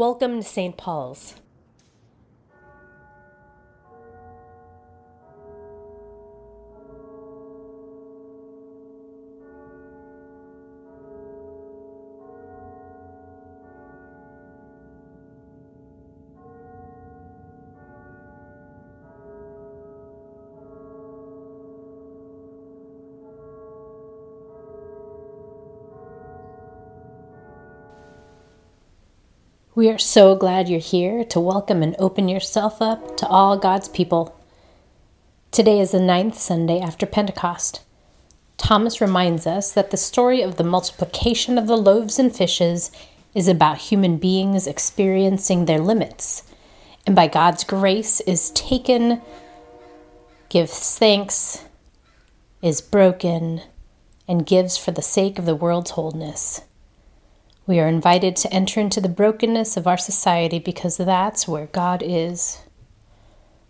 [0.00, 0.78] Welcome to St.
[0.78, 1.34] Paul's.
[29.80, 33.88] We are so glad you're here to welcome and open yourself up to all God's
[33.88, 34.38] people.
[35.52, 37.80] Today is the ninth Sunday after Pentecost.
[38.58, 42.90] Thomas reminds us that the story of the multiplication of the loaves and fishes
[43.34, 46.42] is about human beings experiencing their limits,
[47.06, 49.22] and by God's grace is taken,
[50.50, 51.64] gives thanks,
[52.60, 53.62] is broken,
[54.28, 56.60] and gives for the sake of the world's wholeness.
[57.70, 62.02] We are invited to enter into the brokenness of our society because that's where God
[62.04, 62.62] is.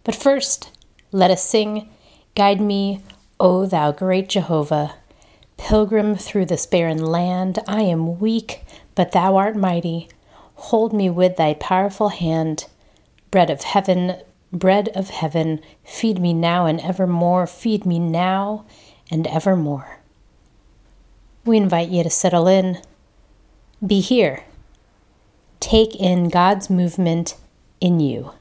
[0.04, 0.70] But first,
[1.12, 1.90] let us sing,
[2.34, 3.02] Guide me,
[3.38, 4.94] O thou great Jehovah.
[5.58, 10.08] Pilgrim through this barren land, I am weak, but thou art mighty.
[10.54, 12.68] Hold me with thy powerful hand.
[13.30, 14.16] Bread of heaven,
[14.50, 18.64] bread of heaven, feed me now and evermore, feed me now
[19.10, 19.98] and evermore.
[21.44, 22.80] We invite you to settle in
[23.84, 24.44] be here.
[25.58, 27.36] Take in God's movement
[27.80, 28.32] in you.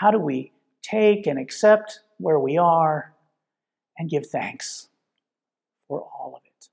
[0.00, 3.12] How do we take and accept where we are
[3.98, 4.88] and give thanks
[5.86, 6.68] for all of it?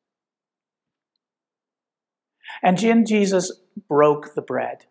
[2.64, 3.52] And then Jesus
[3.90, 4.86] broke the bread.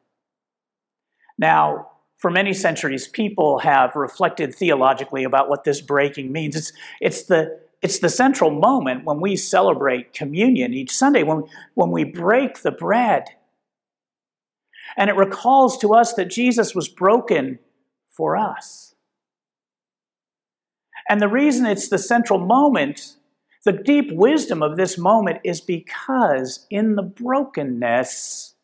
[1.39, 6.57] Now, for many centuries, people have reflected theologically about what this breaking means.
[6.57, 11.91] It's, it's, the, it's the central moment when we celebrate communion each Sunday, when, when
[11.91, 13.29] we break the bread.
[14.95, 17.61] And it recalls to us that Jesus was broken
[18.17, 18.95] for us.
[21.09, 23.17] And the reason it's the central moment,
[23.65, 28.55] the deep wisdom of this moment, is because in the brokenness,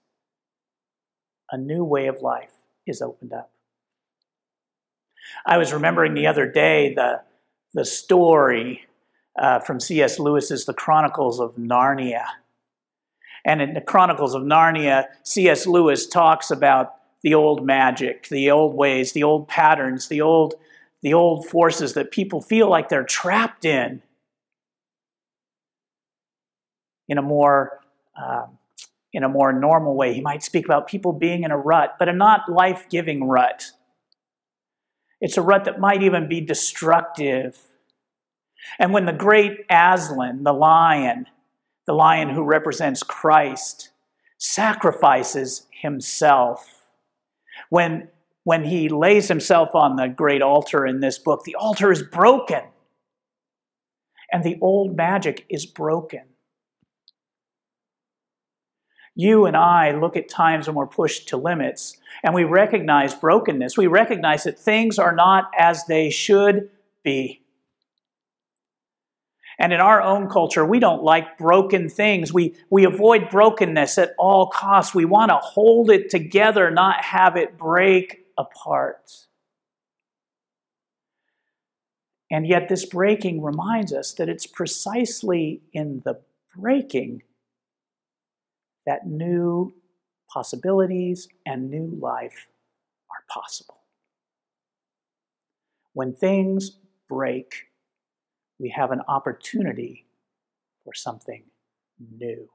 [1.51, 2.53] a new way of life
[2.87, 3.51] is opened up.
[5.47, 7.21] I was remembering the other day the,
[7.75, 8.87] the story
[9.39, 10.19] uh, from C.S.
[10.19, 12.25] Lewis's The Chronicles of Narnia.
[13.45, 15.67] And in the Chronicles of Narnia, C.S.
[15.67, 20.55] Lewis talks about the old magic, the old ways, the old patterns, the old,
[21.03, 24.03] the old forces that people feel like they're trapped in
[27.09, 27.81] in a more
[28.17, 28.59] um,
[29.13, 30.15] in a more normal way.
[30.15, 33.73] He might speak about people being in a rut, but a not life giving rut.
[35.21, 37.59] It's a rut that might even be destructive.
[38.79, 41.27] And when the great Aslan, the lion,
[41.87, 43.91] the lion who represents Christ,
[44.39, 46.82] sacrifices himself
[47.73, 48.07] when,
[48.45, 52.61] when he lays himself on the great altar in this book, the altar is broken.
[54.31, 56.25] And the old magic is broken.
[59.15, 63.79] You and I look at times when we're pushed to limits and we recognize brokenness.
[63.79, 66.69] We recognize that things are not as they should
[67.03, 67.42] be.
[69.59, 72.33] And in our own culture, we don't like broken things.
[72.33, 74.95] We, we avoid brokenness at all costs.
[74.95, 79.27] We want to hold it together, not have it break apart.
[82.31, 86.23] And yet, this breaking reminds us that it's precisely in the
[86.57, 87.23] breaking
[88.87, 89.75] that new
[90.33, 92.49] possibilities and new life
[93.11, 93.81] are possible.
[95.93, 97.67] When things break,
[98.59, 100.07] we have an opportunity
[100.85, 101.45] for something
[102.17, 102.49] new.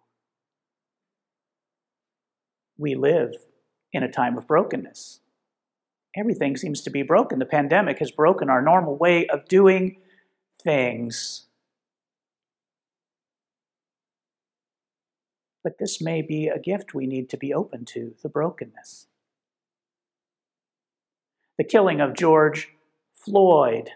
[2.77, 3.33] We live
[3.91, 5.21] in a time of brokenness.
[6.15, 7.39] Everything seems to be broken.
[7.39, 9.97] The pandemic has broken our normal way of doing
[10.63, 11.45] things.
[15.63, 19.07] But this may be a gift we need to be open to the brokenness.
[21.57, 22.69] The killing of George
[23.13, 23.91] Floyd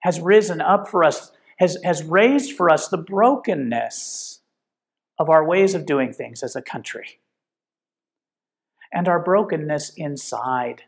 [0.00, 4.40] has risen up for us, has, has raised for us the brokenness
[5.18, 7.20] of our ways of doing things as a country
[8.92, 10.82] and our brokenness inside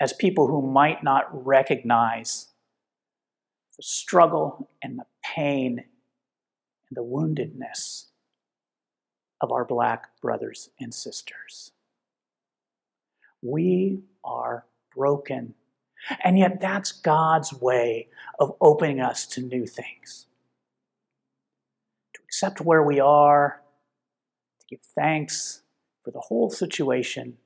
[0.00, 2.48] as people who might not recognize
[3.76, 5.84] the struggle and the pain
[6.88, 8.06] and the woundedness
[9.40, 11.72] of our black brothers and sisters.
[13.42, 14.64] We are
[14.94, 15.54] broken
[16.22, 18.08] and yet, that's God's way
[18.38, 20.26] of opening us to new things.
[22.14, 23.62] To accept where we are,
[24.60, 25.62] to give thanks
[26.02, 27.36] for the whole situation,